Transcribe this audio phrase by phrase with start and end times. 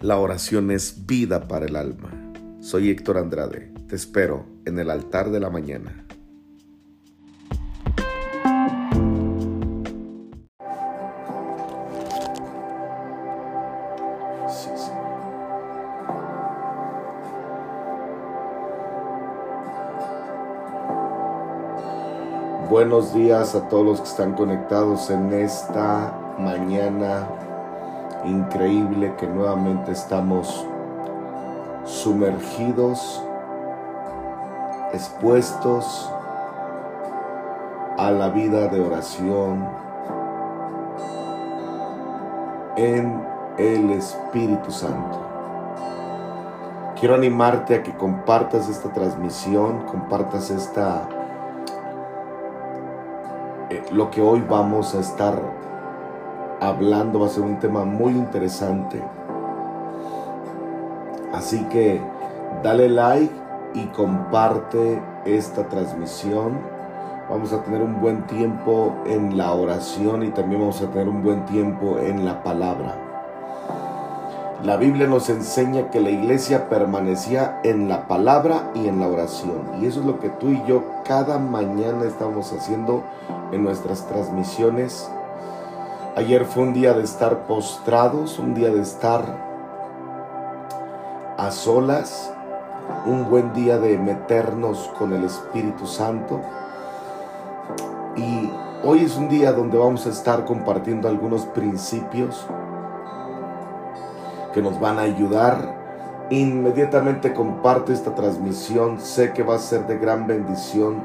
[0.00, 2.08] La oración es vida para el alma.
[2.60, 3.72] Soy Héctor Andrade.
[3.88, 6.06] Te espero en el altar de la mañana.
[22.70, 27.37] Buenos días a todos los que están conectados en esta mañana
[28.28, 30.66] increíble que nuevamente estamos
[31.84, 33.22] sumergidos,
[34.92, 36.12] expuestos
[37.96, 39.66] a la vida de oración
[42.76, 43.26] en
[43.58, 45.18] el Espíritu Santo.
[46.98, 51.08] Quiero animarte a que compartas esta transmisión, compartas esta
[53.70, 55.67] eh, lo que hoy vamos a estar
[56.60, 59.02] hablando va a ser un tema muy interesante.
[61.32, 62.00] Así que
[62.62, 63.34] dale like
[63.74, 66.58] y comparte esta transmisión.
[67.28, 71.22] Vamos a tener un buen tiempo en la oración y también vamos a tener un
[71.22, 72.96] buen tiempo en la palabra.
[74.64, 79.60] La Biblia nos enseña que la iglesia permanecía en la palabra y en la oración.
[79.80, 83.04] Y eso es lo que tú y yo cada mañana estamos haciendo
[83.52, 85.08] en nuestras transmisiones
[86.18, 89.22] Ayer fue un día de estar postrados, un día de estar
[91.36, 92.34] a solas,
[93.06, 96.40] un buen día de meternos con el Espíritu Santo.
[98.16, 98.50] Y
[98.82, 102.44] hoy es un día donde vamos a estar compartiendo algunos principios
[104.52, 106.26] que nos van a ayudar.
[106.30, 111.00] Inmediatamente comparte esta transmisión, sé que va a ser de gran bendición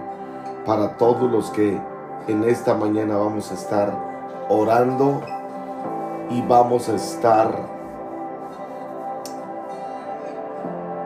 [0.66, 1.80] para todos los que
[2.28, 4.13] en esta mañana vamos a estar
[4.50, 5.22] orando
[6.30, 7.50] y vamos a estar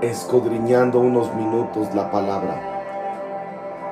[0.02, 2.78] escudriñando unos minutos la palabra.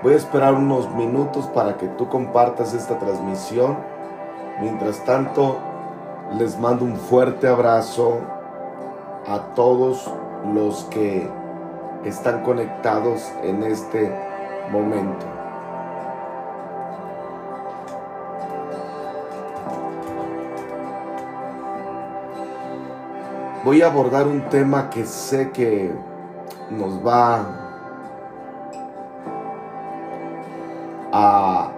[0.04, 3.78] Voy a esperar unos minutos para que tú compartas esta transmisión.
[4.62, 5.58] Mientras tanto,
[6.38, 8.20] les mando un fuerte abrazo
[9.28, 10.12] a todos
[10.54, 11.28] los que
[12.04, 14.14] están conectados en este
[14.72, 15.35] momento.
[23.66, 25.92] Voy a abordar un tema que sé que
[26.70, 27.44] nos va
[31.12, 31.72] a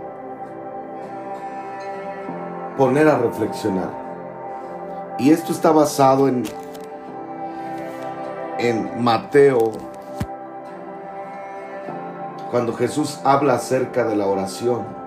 [2.77, 3.89] poner a reflexionar.
[5.17, 6.43] Y esto está basado en,
[8.59, 9.71] en Mateo,
[12.51, 15.06] cuando Jesús habla acerca de la oración.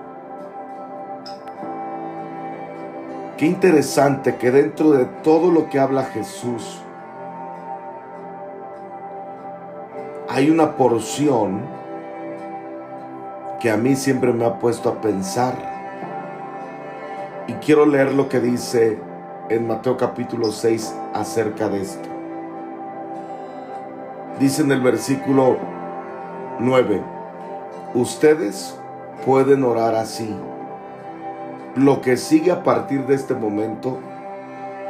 [3.41, 6.79] Qué interesante que dentro de todo lo que habla Jesús
[10.29, 11.61] hay una porción
[13.59, 15.55] que a mí siempre me ha puesto a pensar.
[17.47, 18.99] Y quiero leer lo que dice
[19.49, 22.09] en Mateo capítulo 6 acerca de esto.
[24.39, 25.57] Dice en el versículo
[26.59, 27.01] 9,
[27.95, 28.79] ustedes
[29.25, 30.31] pueden orar así
[31.75, 33.97] lo que sigue a partir de este momento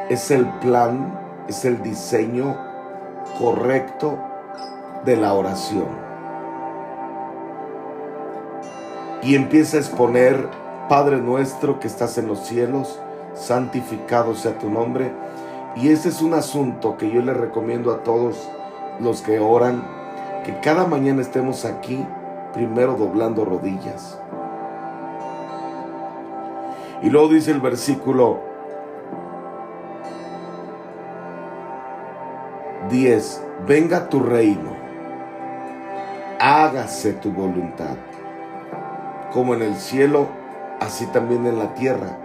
[0.10, 2.58] es el plan, es el diseño
[3.38, 4.18] correcto
[5.06, 5.88] de la oración.
[9.22, 10.48] Y empieza a exponer,
[10.90, 13.00] Padre nuestro que estás en los cielos,
[13.36, 15.12] santificado sea tu nombre.
[15.76, 18.50] Y ese es un asunto que yo le recomiendo a todos
[19.00, 19.84] los que oran,
[20.44, 22.04] que cada mañana estemos aquí,
[22.54, 24.18] primero doblando rodillas
[27.02, 28.40] y luego dice el versículo
[32.90, 34.72] 10, venga tu reino,
[36.40, 37.96] hágase tu voluntad,
[39.34, 40.28] como en el cielo,
[40.80, 42.18] así también en la tierra.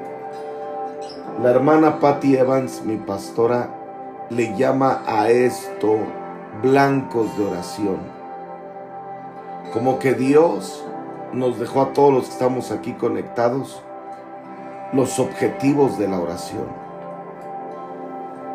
[1.43, 3.69] La hermana Patty Evans, mi pastora,
[4.31, 5.99] le llama a esto
[6.63, 7.99] blancos de oración.
[9.73, 10.85] Como que Dios
[11.33, 13.83] nos dejó a todos los que estamos aquí conectados
[14.93, 16.67] los objetivos de la oración.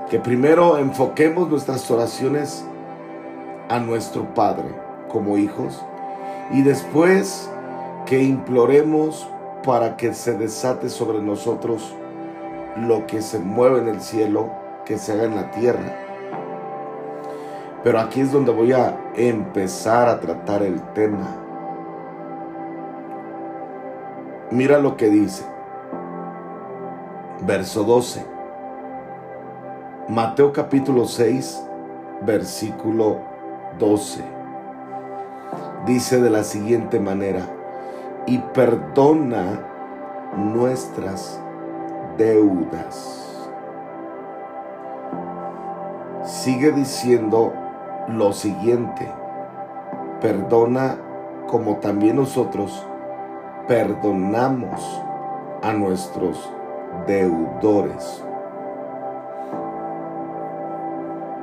[0.10, 2.66] Que primero enfoquemos nuestras oraciones
[3.70, 4.68] a nuestro Padre
[5.10, 5.82] como hijos
[6.52, 7.50] y después
[8.06, 9.28] que imploremos
[9.64, 11.94] para que se desate sobre nosotros
[12.76, 14.50] lo que se mueve en el cielo,
[14.86, 15.96] que se haga en la tierra.
[17.84, 21.36] Pero aquí es donde voy a empezar a tratar el tema.
[24.52, 25.46] Mira lo que dice
[27.42, 28.26] verso 12.
[30.08, 31.64] Mateo capítulo 6,
[32.22, 33.20] versículo
[33.80, 34.24] 12.
[35.86, 37.42] Dice de la siguiente manera,
[38.28, 39.60] y perdona
[40.38, 41.40] nuestras
[42.18, 43.18] deudas.
[46.24, 47.54] Sigue diciendo
[48.08, 49.12] lo siguiente,
[50.22, 50.98] perdona
[51.48, 52.86] como también nosotros
[53.68, 55.02] perdonamos
[55.64, 56.52] a nuestros
[57.08, 58.24] deudores.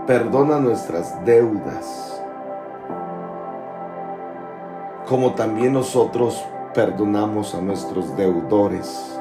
[0.06, 2.22] Perdona nuestras deudas,
[5.06, 9.18] como también nosotros perdonamos a nuestros deudores.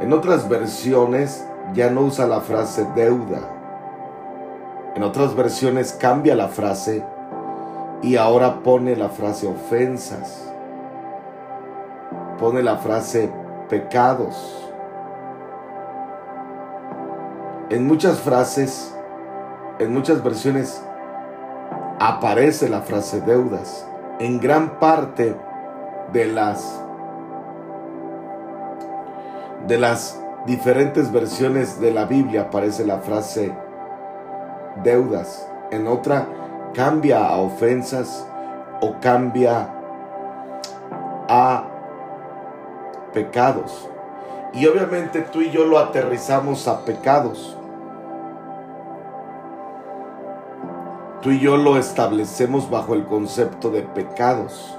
[0.00, 3.40] En otras versiones ya no usa la frase deuda.
[4.94, 7.04] En otras versiones cambia la frase
[8.02, 10.52] y ahora pone la frase ofensas.
[12.38, 13.30] Pone la frase
[13.68, 14.69] pecados.
[17.70, 18.92] En muchas frases,
[19.78, 20.82] en muchas versiones,
[22.00, 23.86] aparece la frase deudas.
[24.18, 25.36] En gran parte
[26.12, 26.82] de las
[29.68, 33.52] de las diferentes versiones de la Biblia aparece la frase
[34.82, 35.48] deudas.
[35.70, 36.26] En otra
[36.74, 38.26] cambia a ofensas
[38.80, 39.68] o cambia
[41.28, 41.62] a
[43.12, 43.88] pecados.
[44.54, 47.58] Y obviamente tú y yo lo aterrizamos a pecados.
[51.22, 54.78] Tú y yo lo establecemos bajo el concepto de pecados.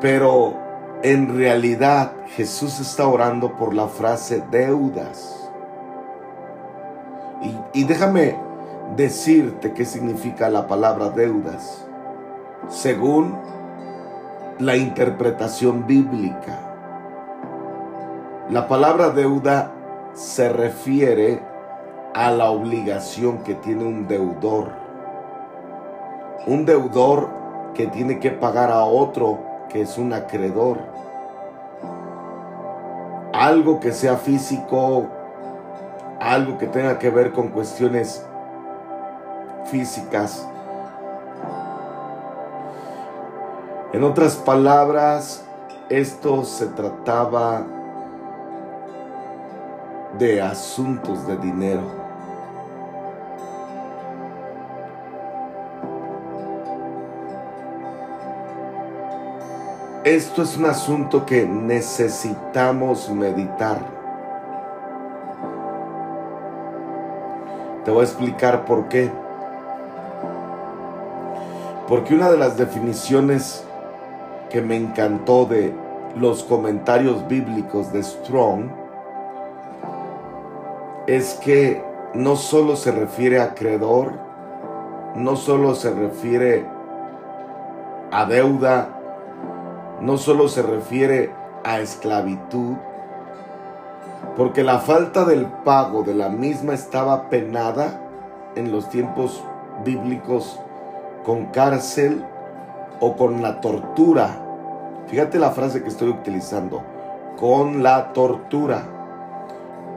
[0.00, 0.54] Pero
[1.02, 5.50] en realidad Jesús está orando por la frase deudas.
[7.74, 8.38] Y, déjame
[8.96, 11.86] decirte qué significa la palabra deudas.
[12.68, 13.38] Según
[14.58, 16.58] la interpretación bíblica.
[18.50, 19.72] La palabra deuda
[20.12, 21.49] se refiere
[22.14, 24.68] a la obligación que tiene un deudor.
[26.46, 27.28] Un deudor
[27.74, 30.78] que tiene que pagar a otro que es un acreedor.
[33.32, 35.06] Algo que sea físico,
[36.18, 38.26] algo que tenga que ver con cuestiones
[39.66, 40.46] físicas.
[43.92, 45.44] En otras palabras,
[45.88, 47.64] esto se trataba
[50.18, 51.99] de asuntos de dinero.
[60.04, 63.80] Esto es un asunto que necesitamos meditar.
[67.84, 69.10] Te voy a explicar por qué.
[71.86, 73.62] Porque una de las definiciones
[74.48, 75.74] que me encantó de
[76.16, 78.70] los comentarios bíblicos de Strong
[81.08, 84.12] es que no solo se refiere a acreedor,
[85.14, 86.64] no solo se refiere
[88.10, 88.96] a deuda,
[90.00, 91.32] no solo se refiere
[91.64, 92.76] a esclavitud,
[94.36, 98.00] porque la falta del pago de la misma estaba penada
[98.54, 99.44] en los tiempos
[99.84, 100.60] bíblicos
[101.24, 102.24] con cárcel
[103.00, 104.40] o con la tortura.
[105.08, 106.82] Fíjate la frase que estoy utilizando,
[107.38, 108.82] con la tortura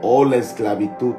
[0.02, 1.14] o la esclavitud.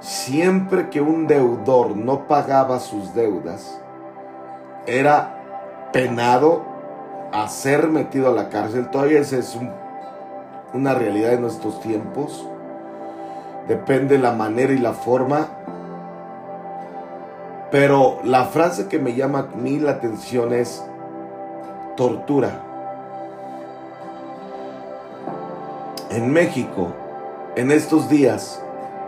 [0.00, 3.80] Siempre que un deudor no pagaba sus deudas,
[4.86, 6.73] era penado
[7.34, 8.88] a ser metido a la cárcel.
[8.90, 9.58] Todavía esa es
[10.72, 12.48] una realidad de nuestros tiempos.
[13.66, 15.48] Depende la manera y la forma.
[17.72, 20.84] Pero la frase que me llama a mí la atención es
[21.96, 22.60] tortura.
[26.10, 26.92] En México,
[27.56, 28.62] en estos días,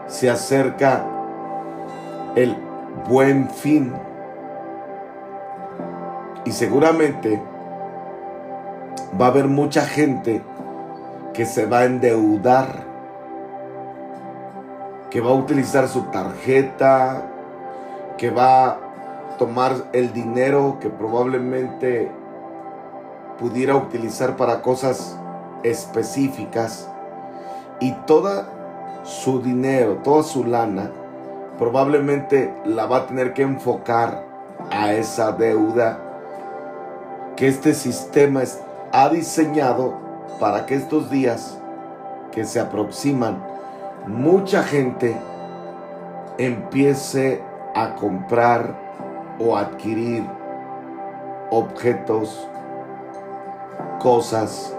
[0.09, 1.07] se acerca
[2.35, 2.57] el
[3.09, 3.93] buen fin.
[6.45, 7.41] Y seguramente
[9.21, 10.43] va a haber mucha gente
[11.33, 12.85] que se va a endeudar,
[15.11, 17.23] que va a utilizar su tarjeta,
[18.19, 18.79] que va a
[19.39, 22.11] tomar el dinero que probablemente
[23.39, 25.19] pudiera utilizar para cosas
[25.63, 26.89] específicas.
[27.81, 28.49] Y toda
[29.05, 30.91] su dinero, toda su lana,
[31.59, 34.25] probablemente la va a tener que enfocar
[34.71, 36.01] a esa deuda
[37.37, 38.43] que este sistema
[38.97, 39.93] ha diseñado
[40.41, 41.61] para que estos días
[42.33, 43.45] que se aproximan,
[44.07, 45.15] mucha gente
[46.39, 47.43] empiece
[47.75, 48.75] a comprar
[49.39, 50.25] o adquirir
[51.51, 52.49] objetos,
[54.01, 54.75] cosas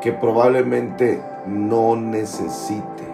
[0.00, 3.04] que probablemente no necesite.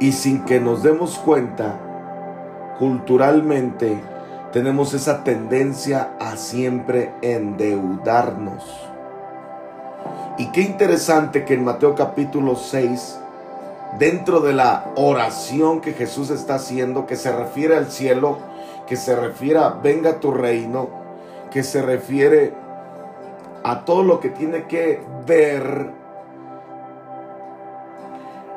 [0.00, 1.78] Y sin que nos demos cuenta,
[2.80, 4.00] culturalmente
[4.52, 8.62] tenemos esa tendencia a siempre endeudarnos.
[10.38, 13.18] Y qué interesante que en Mateo capítulo 6,
[13.98, 18.38] dentro de la oración que Jesús está haciendo, que se refiere al cielo,
[18.86, 20.88] que se refiere a venga tu reino,
[21.50, 22.52] que se refiere
[23.64, 25.90] a todo lo que tiene que ver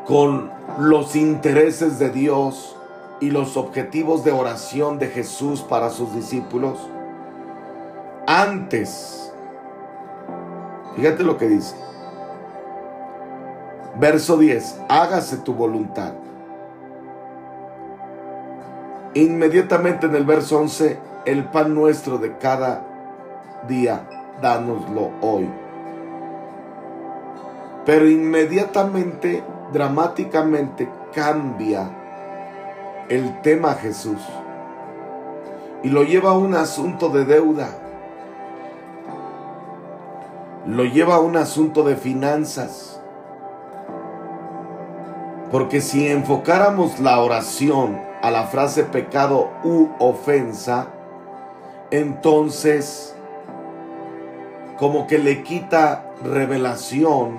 [0.06, 2.75] con los intereses de Dios
[3.20, 6.78] y los objetivos de oración de Jesús para sus discípulos.
[8.28, 9.34] Antes,
[10.96, 11.76] fíjate lo que dice.
[13.98, 16.14] Verso 10, hágase tu voluntad.
[19.14, 22.86] Inmediatamente en el verso 11, el pan nuestro de cada
[23.68, 24.08] día
[24.42, 25.50] dánoslo hoy.
[27.86, 31.90] Pero inmediatamente, dramáticamente cambia
[33.10, 34.22] el tema Jesús
[35.86, 37.70] y lo lleva a un asunto de deuda.
[40.66, 43.00] Lo lleva a un asunto de finanzas.
[45.52, 50.88] Porque si enfocáramos la oración a la frase pecado u ofensa,
[51.92, 53.16] entonces
[54.80, 57.38] como que le quita revelación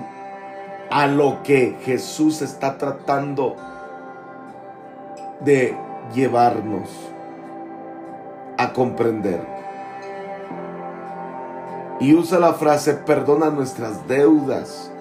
[0.89, 3.57] a lo que Jesús está tratando
[5.39, 5.75] de
[6.13, 6.89] llevarnos
[8.57, 9.41] a comprender.
[11.99, 14.91] Y usa la frase perdona nuestras deudas,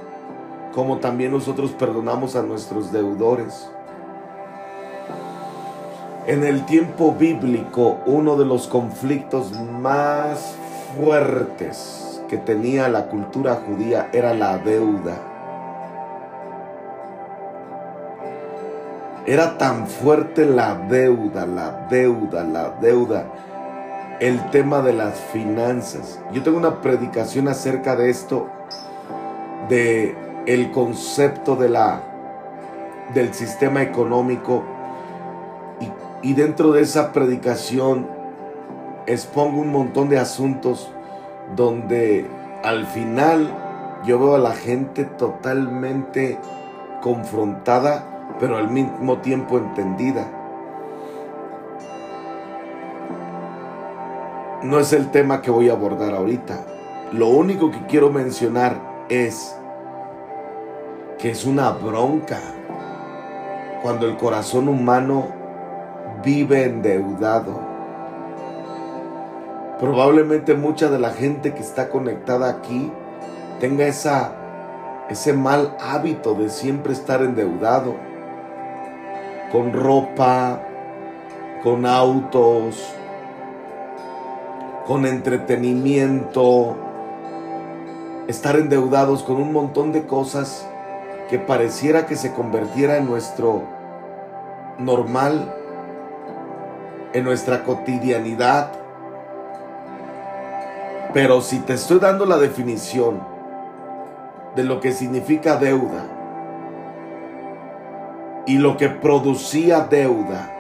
[0.74, 3.70] como también nosotros perdonamos a nuestros deudores.
[6.26, 10.56] En el tiempo bíblico, uno de los conflictos más
[10.98, 15.35] fuertes que tenía la cultura judía era la deuda.
[19.26, 23.26] Era tan fuerte la deuda, la deuda, la deuda,
[24.21, 26.21] el tema de las finanzas.
[26.33, 28.49] Yo tengo una predicación acerca de esto,
[29.68, 30.16] de
[30.47, 32.02] el concepto de la
[33.14, 34.64] del sistema económico
[35.80, 38.09] y, y dentro de esa predicación
[39.06, 40.90] expongo un montón de asuntos
[41.54, 42.26] donde
[42.62, 43.49] al final
[44.04, 46.38] yo veo a la gente totalmente
[47.00, 50.26] confrontada, pero al mismo tiempo entendida.
[54.62, 56.64] No es el tema que voy a abordar ahorita.
[57.12, 59.56] Lo único que quiero mencionar es
[61.18, 62.40] que es una bronca
[63.82, 65.26] cuando el corazón humano
[66.24, 67.76] vive endeudado
[69.78, 72.90] Probablemente mucha de la gente que está conectada aquí
[73.60, 74.32] tenga esa,
[75.10, 77.94] ese mal hábito de siempre estar endeudado
[79.50, 80.60] con ropa,
[81.62, 82.94] con autos,
[84.86, 86.76] con entretenimiento,
[88.28, 90.68] estar endeudados con un montón de cosas
[91.28, 93.62] que pareciera que se convirtiera en nuestro
[94.78, 95.54] normal,
[97.12, 98.72] en nuestra cotidianidad.
[101.12, 103.20] Pero si te estoy dando la definición
[104.54, 106.15] de lo que significa deuda
[108.46, 110.52] y lo que producía deuda,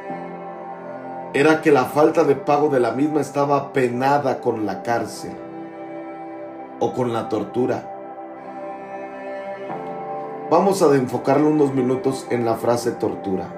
[1.32, 5.36] era que la falta de pago de la misma estaba penada con la cárcel
[6.80, 7.92] o con la tortura.
[10.50, 13.48] Vamos a enfocarlo unos minutos en la frase tortura.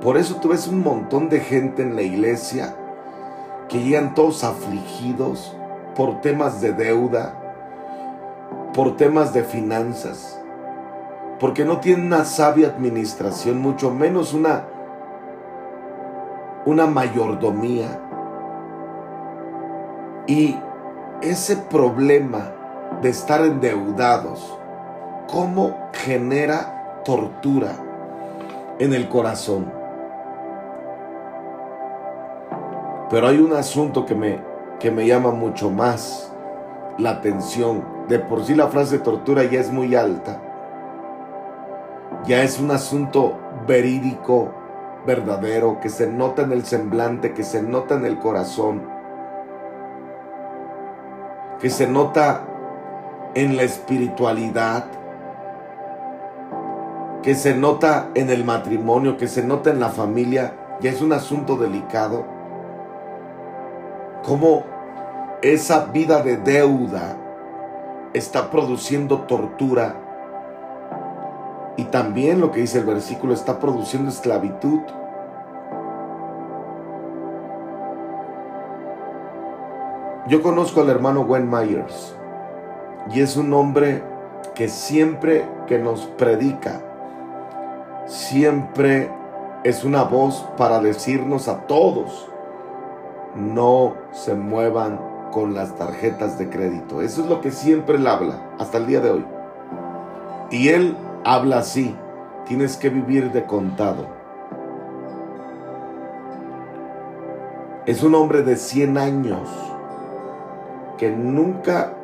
[0.00, 2.74] Por eso tú ves un montón de gente en la iglesia
[3.68, 5.54] que llegan todos afligidos
[5.94, 7.34] por temas de deuda,
[8.74, 10.37] por temas de finanzas,
[11.40, 14.64] porque no tienen una sabia administración, mucho menos una,
[16.66, 18.00] una mayordomía.
[20.26, 20.56] Y
[21.22, 22.52] ese problema
[23.00, 24.58] de estar endeudados,
[25.28, 27.72] ¿cómo genera tortura
[28.78, 29.72] en el corazón?
[33.10, 34.40] Pero hay un asunto que me,
[34.80, 36.32] que me llama mucho más
[36.98, 37.84] la atención.
[38.08, 40.42] De por sí la frase tortura ya es muy alta.
[42.26, 44.52] Ya es un asunto verídico,
[45.06, 48.82] verdadero, que se nota en el semblante, que se nota en el corazón,
[51.60, 52.42] que se nota
[53.34, 54.84] en la espiritualidad,
[57.22, 61.12] que se nota en el matrimonio, que se nota en la familia, ya es un
[61.12, 62.24] asunto delicado.
[64.24, 64.64] Cómo
[65.42, 67.16] esa vida de deuda
[68.12, 70.07] está produciendo tortura
[71.78, 74.80] Y también lo que dice el versículo está produciendo esclavitud.
[80.26, 82.16] Yo conozco al hermano Gwen Myers
[83.14, 84.02] y es un hombre
[84.56, 86.80] que siempre que nos predica,
[88.06, 89.08] siempre
[89.62, 92.28] es una voz para decirnos a todos,
[93.36, 94.98] no se muevan
[95.30, 97.02] con las tarjetas de crédito.
[97.02, 99.24] Eso es lo que siempre él habla, hasta el día de hoy.
[100.50, 101.94] Y él habla así,
[102.46, 104.06] tienes que vivir de contado.
[107.86, 109.48] Es un hombre de 100 años
[110.98, 111.94] que nunca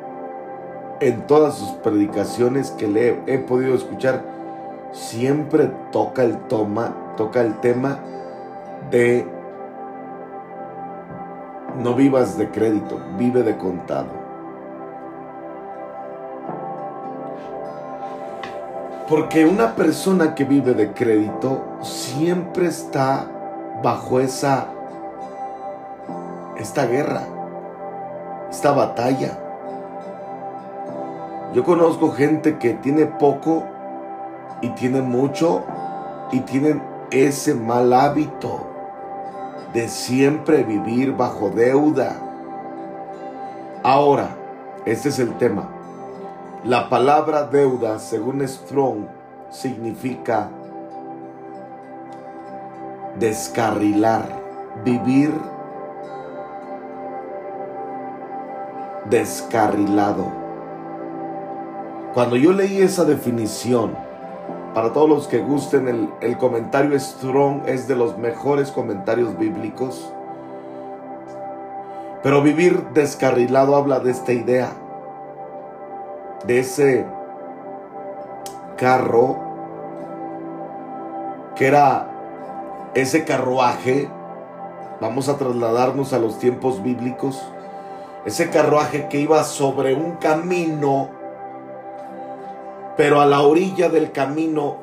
[0.99, 4.23] en todas sus predicaciones que le he, podido escuchar,
[4.91, 7.99] siempre toca el, toma, toca el tema
[8.89, 9.27] de
[11.83, 14.24] no vivas de crédito, vive de contado.
[19.07, 23.27] Porque una persona que vive de crédito siempre está
[23.83, 24.67] bajo esa
[26.57, 27.23] esta guerra,
[28.49, 29.37] esta batalla.
[31.53, 33.63] Yo conozco gente que tiene poco
[34.61, 35.63] y tiene mucho
[36.31, 36.81] y tienen
[37.11, 38.67] ese mal hábito
[39.73, 42.15] de siempre vivir bajo deuda.
[43.83, 44.29] Ahora,
[44.85, 45.74] este es el tema.
[46.65, 49.05] La palabra deuda, según Strong,
[49.51, 50.49] significa
[53.19, 54.25] descarrilar,
[54.83, 55.31] vivir
[59.07, 60.25] descarrilado.
[62.15, 63.95] Cuando yo leí esa definición,
[64.73, 70.11] para todos los que gusten, el, el, comentario Strong es de los mejores comentarios bíblicos.
[72.23, 74.71] Pero vivir descarrilado habla de esta idea,
[76.45, 77.05] de ese
[78.77, 79.43] carro
[81.55, 82.11] que era
[82.93, 84.09] ese carruaje,
[84.99, 87.41] vamos a trasladarnos a los tiempos bíblicos,
[88.25, 91.09] ese carruaje que iba sobre un camino
[92.97, 94.77] pero a la orilla del camino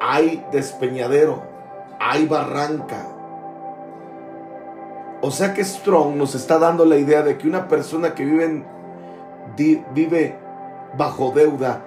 [0.00, 1.42] hay despeñadero,
[1.98, 3.06] hay barranca.
[5.20, 8.64] O sea que Strong nos está dando la idea de que una persona que vive,
[9.92, 10.38] vive
[10.96, 11.80] bajo deuda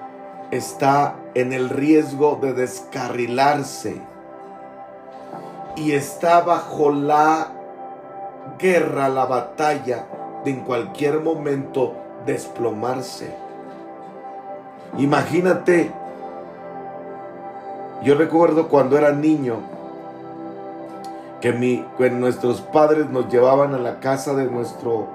[0.52, 4.02] está en el riesgo de descarrilarse
[5.76, 7.52] y está bajo la
[8.58, 10.06] guerra, la batalla
[10.44, 11.94] de en cualquier momento
[12.26, 13.34] desplomarse.
[14.98, 15.92] Imagínate,
[18.04, 19.58] yo recuerdo cuando era niño
[21.42, 25.08] que, mi, nuestros padres nos llevaban a la casa de nuestro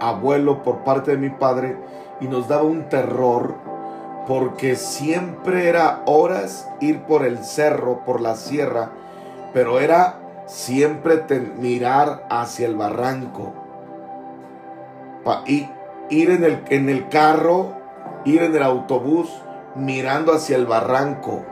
[0.00, 1.76] abuelo por parte de mi padre
[2.22, 3.54] y nos daba un terror
[4.26, 8.90] porque siempre era horas ir por el cerro, por la sierra,
[9.52, 11.22] pero era siempre
[11.58, 13.52] mirar hacia el barranco.
[15.46, 15.68] y
[16.10, 17.82] ir en el, en el carro
[18.24, 19.30] ir en el autobús
[19.74, 21.42] mirando hacia el barranco.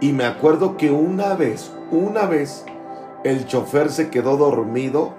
[0.00, 2.64] Y me acuerdo que una vez, una vez,
[3.24, 5.14] el chofer se quedó dormido.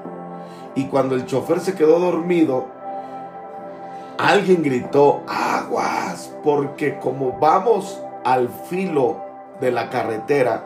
[0.76, 2.67] Y cuando el chofer se quedó dormido,
[4.29, 9.17] alguien gritó, aguas, porque como vamos al filo
[9.60, 10.63] de la carretera,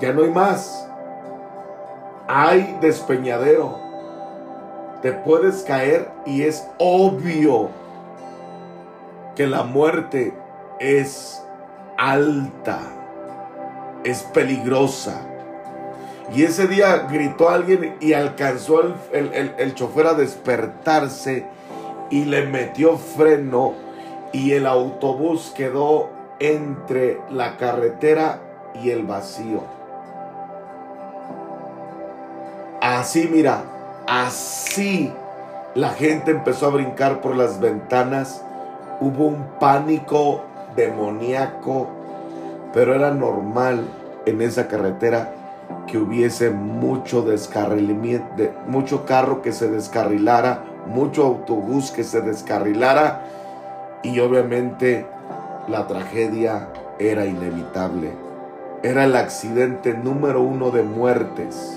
[0.00, 0.88] ya no hay más.
[2.28, 3.78] Hay despeñadero.
[5.02, 7.68] Te puedes caer y es obvio
[9.36, 10.34] que la muerte
[10.80, 11.42] es
[11.96, 12.80] alta,
[14.02, 15.20] es peligrosa.
[16.34, 18.80] Y ese día gritó alguien y alcanzó
[19.12, 21.46] el, el, chofer a despertarse
[22.10, 23.74] y le metió freno
[24.32, 28.40] y el autobús quedó entre la carretera
[28.82, 29.62] y el vacío.
[32.80, 33.62] Así, mira,
[34.06, 35.12] así
[35.74, 38.42] la gente empezó a brincar por las ventanas
[39.00, 40.42] hubo un pánico
[40.74, 41.88] demoníaco,
[42.72, 43.84] pero era normal
[44.24, 45.32] en esa carretera
[45.86, 53.22] que hubiese mucho descarrilamiento, mucho carro que se descarrilara, mucho autobús que se descarrilara
[54.02, 55.06] y obviamente
[55.68, 56.68] la tragedia
[56.98, 58.12] era inevitable.
[58.82, 61.76] Era el accidente número uno de muertes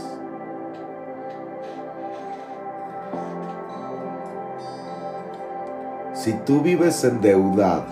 [6.19, 7.86] Si tú vives endeudado,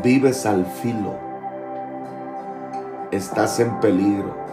[0.00, 1.16] vives al filo,
[3.10, 4.47] estás en peligro.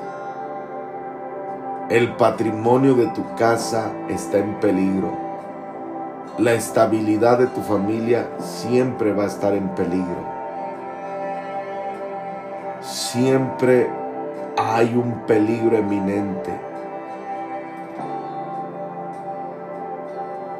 [1.90, 5.12] El patrimonio de tu casa está en peligro.
[6.40, 10.36] La estabilidad de tu familia siempre va a estar en peligro.
[13.16, 13.90] siempre
[14.58, 16.52] hay un peligro eminente.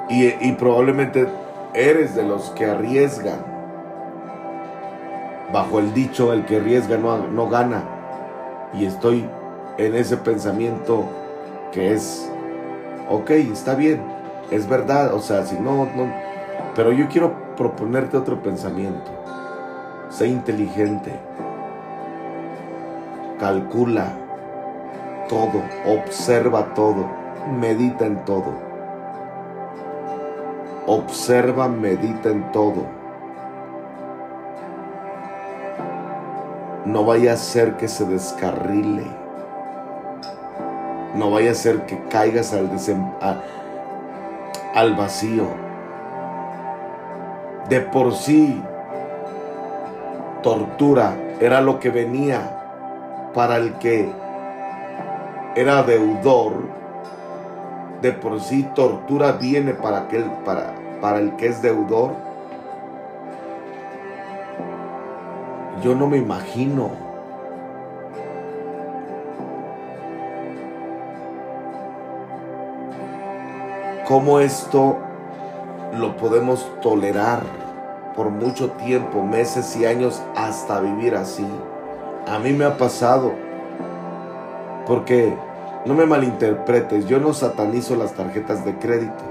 [0.10, 1.28] Y, probablemente
[1.74, 3.40] eres de los que arriesgan.
[5.52, 7.84] Bajo el dicho, el que arriesga no, no gana.
[8.74, 9.28] Y estoy
[9.78, 11.04] en ese pensamiento
[11.72, 12.30] que es,
[13.10, 14.02] ok, está bien,
[14.52, 16.14] es verdad, o sea, si no, no,
[16.76, 19.12] pero yo quiero proponerte otro pensamiento.
[20.10, 21.12] Sé inteligente,
[23.40, 24.14] calcula
[25.28, 27.06] todo, observa todo,
[27.60, 28.54] medita en todo.
[30.88, 32.86] Observa, medita en todo.
[36.86, 39.25] No vaya a ser que se descarrile.
[41.16, 42.70] No vaya a ser que caigas al,
[44.74, 45.48] al vacío.
[47.70, 48.62] De por sí,
[50.44, 54.12] tortura era lo que venía para el que
[55.56, 56.54] era deudor,
[58.02, 62.12] de por sí tortura viene para, aquel, para, para el que es deudor.
[65.82, 67.05] Yo no me imagino
[74.08, 74.98] cómo esto
[75.98, 77.42] lo podemos tolerar
[78.16, 81.46] por mucho tiempo, meses y años, hasta vivir así.
[82.28, 83.34] A mí me ha pasado.
[84.88, 85.36] Porque,
[85.86, 89.24] no me malinterpretes, yo no satanizo las tarjetas de crédito.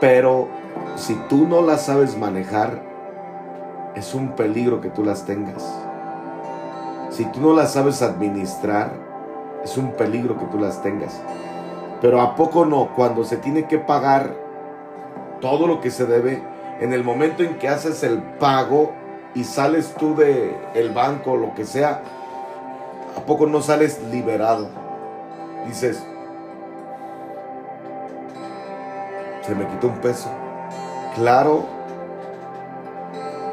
[0.00, 0.48] Pero
[0.96, 2.82] si tú no las sabes manejar,
[3.94, 5.62] es un peligro que tú las tengas.
[7.10, 9.11] Si tú no las sabes administrar,
[9.64, 11.20] es un peligro que tú las tengas.
[12.00, 14.34] Pero a poco no, cuando se tiene que pagar
[15.40, 16.42] todo lo que se debe,
[16.80, 18.92] en el momento en que haces el pago,
[19.34, 22.02] y sales tú de el banco o lo que sea,
[23.16, 24.68] ¿a poco no sales liberado?
[25.66, 26.04] Dices,
[29.42, 30.28] se me quitó un peso.
[31.14, 31.64] Claro,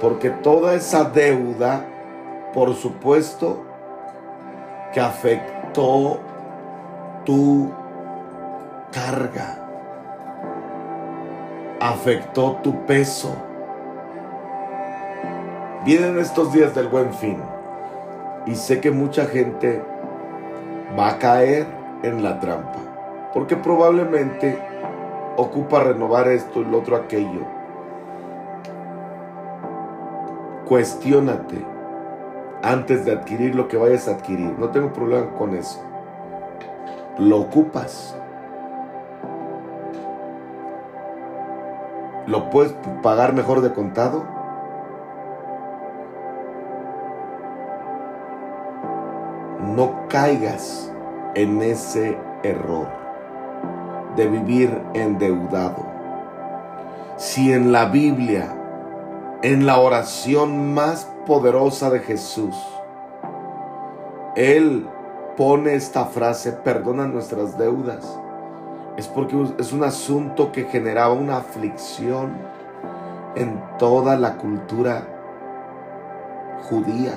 [0.01, 1.85] porque toda esa deuda,
[2.53, 3.63] por supuesto,
[4.93, 5.01] que
[5.73, 7.71] tu
[8.91, 9.57] carga,
[11.79, 13.35] afectó tu peso
[15.85, 17.37] Vienen estos días del buen fin
[18.45, 19.81] y sé que mucha gente
[20.97, 21.65] va a caer
[22.03, 22.79] en la trampa
[23.33, 24.59] porque probablemente
[25.37, 27.45] ocupa renovar esto y lo otro aquello.
[30.67, 31.65] Cuestiónate
[32.61, 34.57] antes de adquirir lo que vayas a adquirir.
[34.57, 35.81] No tengo problema con eso.
[37.17, 38.15] Lo ocupas.
[42.27, 44.39] ¿Lo puedes pagar mejor de contado?
[49.79, 50.91] no caigas
[51.35, 52.87] en ese error
[54.15, 55.85] de vivir endeudado.
[57.15, 58.53] Si en la Biblia,
[59.41, 62.55] en la oración más poderosa de Jesús,
[64.35, 64.87] Él
[65.37, 68.19] pone esta frase, perdona nuestras deudas,
[68.97, 72.31] es porque es un asunto que generaba una aflicción
[73.35, 75.03] en toda la cultura
[76.67, 77.13] judía.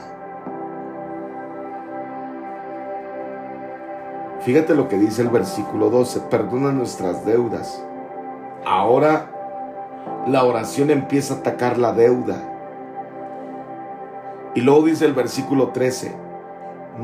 [4.41, 7.83] Fíjate lo que dice el versículo 12, perdona nuestras deudas.
[8.67, 9.31] Ahora
[10.27, 12.52] la oración empieza a atacar la deuda.
[14.55, 16.15] Y luego dice el versículo 13,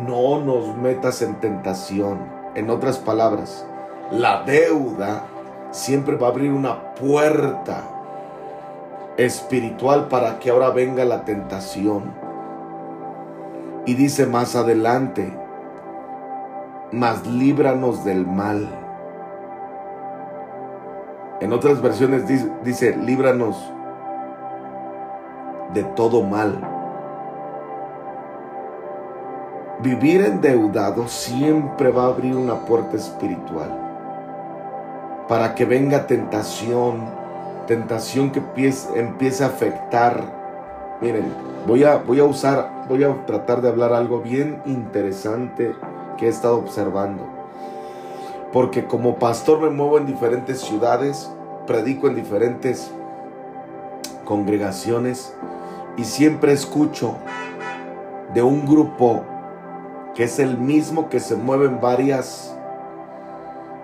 [0.07, 2.19] no nos metas en tentación.
[2.55, 3.67] En otras palabras,
[4.11, 5.25] la deuda
[5.71, 7.83] siempre va a abrir una puerta
[9.17, 12.13] espiritual para que ahora venga la tentación.
[13.87, 15.33] Y dice más adelante,
[16.93, 18.69] mas líbranos del mal.
[21.41, 22.25] En otras versiones
[22.65, 23.73] dice, líbranos
[25.73, 26.78] de todo mal.
[29.81, 33.71] Vivir endeudado siempre va a abrir una puerta espiritual
[35.29, 37.05] para que venga tentación,
[37.69, 40.97] tentación que empiece, a afectar.
[41.01, 41.33] Miren,
[41.65, 45.77] voy a, voy a usar, voy a tratar de hablar algo bien interesante
[46.17, 47.23] que he estado observando.
[48.53, 51.31] Porque como pastor me muevo en diferentes ciudades,
[51.69, 52.91] predico en diferentes
[54.25, 55.33] congregaciones
[55.97, 57.15] y siempre escucho
[58.35, 59.23] de un grupo
[60.19, 62.53] que es el mismo que se mueve en varias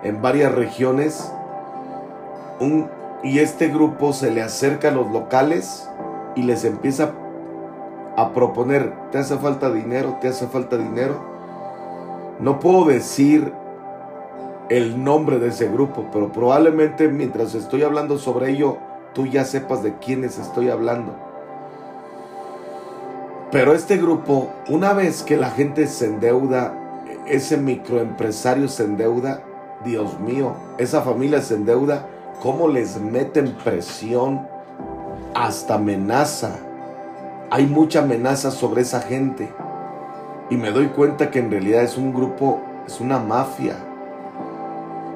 [0.03, 1.31] en varias regiones
[3.23, 5.89] y este grupo se le acerca a los locales
[6.35, 7.13] y les empieza
[8.17, 10.17] a proponer, ¿te hace falta dinero?
[10.19, 11.15] ¿Te hace falta dinero?
[12.41, 13.53] No puedo decir
[14.67, 18.77] el nombre de ese grupo, pero probablemente mientras estoy hablando sobre ello,
[19.13, 21.15] tú ya sepas de quiénes estoy hablando.
[23.55, 26.73] Pero este grupo, una vez que la gente se endeuda,
[27.25, 29.43] ese microempresario se endeuda,
[29.85, 32.05] Dios mío, esa familia se endeuda,
[32.41, 34.45] ¿cómo les meten presión?
[35.33, 36.57] Hasta amenaza.
[37.49, 39.47] Hay mucha amenaza sobre esa gente.
[40.49, 43.77] Y me doy cuenta que en realidad es un grupo, es una mafia.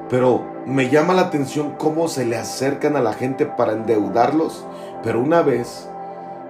[0.08, 4.64] Pero me llama la atención cómo se le acercan a la gente para endeudarlos.
[5.02, 5.90] Pero una vez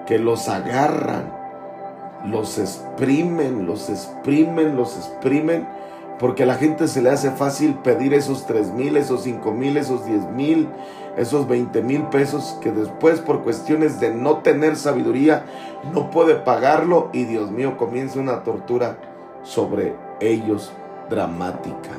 [0.06, 1.39] que los agarran,
[2.24, 5.66] los exprimen, los exprimen, los exprimen,
[6.18, 9.76] porque a la gente se le hace fácil pedir esos tres mil, esos cinco mil,
[9.76, 10.68] esos diez mil,
[11.16, 15.44] esos 20 mil pesos que después por cuestiones de no tener sabiduría
[15.92, 18.96] no puede pagarlo y Dios mío comienza una tortura
[19.42, 20.72] sobre ellos
[21.08, 21.90] dramática,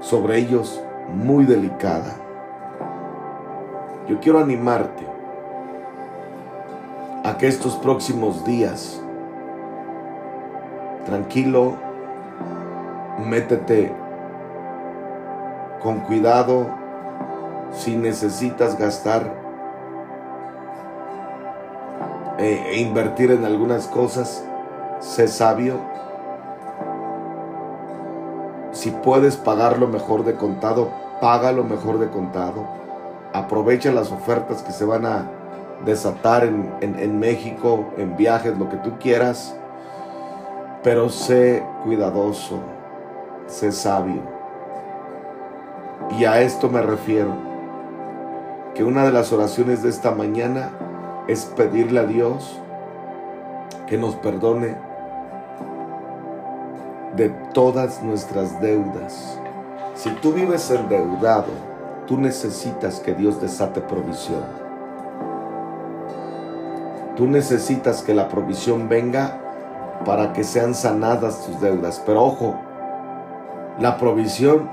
[0.00, 0.82] sobre ellos
[1.14, 2.16] muy delicada.
[4.08, 5.15] Yo quiero animarte
[7.26, 9.02] a que estos próximos días,
[11.04, 11.74] tranquilo,
[13.18, 13.92] métete
[15.82, 16.68] con cuidado
[17.72, 19.34] si necesitas gastar
[22.38, 24.46] e, e invertir en algunas cosas,
[25.00, 25.80] sé sabio.
[28.70, 32.68] Si puedes pagar lo mejor de contado, paga lo mejor de contado.
[33.32, 35.35] Aprovecha las ofertas que se van a
[35.84, 39.54] desatar en, en, México, en viajes, lo que tú quieras,
[40.82, 42.60] pero sé cuidadoso,
[43.46, 44.22] sé sabio.
[46.18, 47.32] Y a esto me refiero,
[48.74, 50.70] que una de las oraciones de esta mañana
[51.28, 52.60] es pedirle a Dios
[53.86, 54.76] que nos perdone
[57.16, 59.40] de todas nuestras deudas.
[59.94, 61.46] Si tú vives endeudado,
[62.06, 64.65] tú necesitas que Dios desate provisión.
[67.16, 69.40] Tú necesitas que la provisión venga
[70.04, 72.02] para que sean sanadas tus deudas.
[72.04, 72.54] Pero ojo,
[73.80, 74.68] la provisión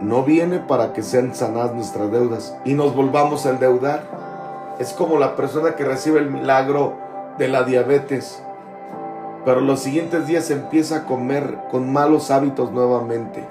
[0.00, 4.02] no viene para que sean sanadas nuestras deudas y nos volvamos a endeudar.
[4.78, 6.94] Es como la persona que recibe el milagro
[7.36, 8.42] de la diabetes,
[9.44, 13.44] pero los siguientes días empieza a comer con malos hábitos nuevamente.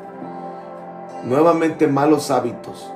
[1.23, 2.91] Nuevamente malos hábitos.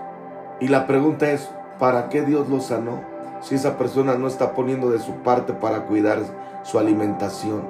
[0.60, 3.11] Y la pregunta es, ¿para qué Dios lo sanó?
[3.41, 6.19] Si esa persona no está poniendo de su parte para cuidar
[6.63, 7.62] su alimentación?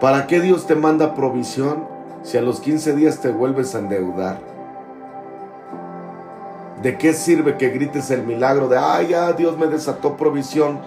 [0.00, 1.84] ¿Para qué Dios te manda provisión
[2.22, 4.38] si a los 15 días te vuelves a endeudar?
[6.82, 10.78] ¿De qué sirve que grites el milagro de, ay, ya Dios me desató provisión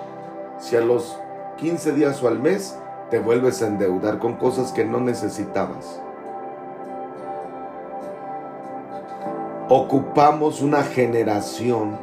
[0.60, 1.20] si a los
[1.58, 2.78] 15 días o al mes
[3.10, 6.00] te vuelves a endeudar con cosas que no necesitabas?
[9.74, 11.98] Ocupamos una generación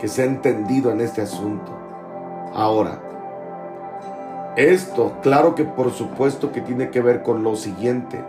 [0.00, 1.70] que se ha entendido en este asunto.
[2.52, 3.00] Ahora,
[4.56, 8.20] esto, claro que por supuesto que tiene que ver con lo siguiente,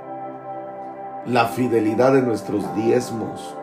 [1.25, 3.58] la fidelidad de nuestros diezmos.